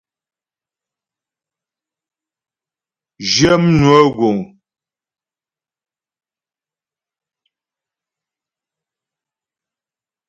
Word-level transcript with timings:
Zhyə 3.31 3.53
mnwə 3.63 3.99
guŋ. 4.17 4.37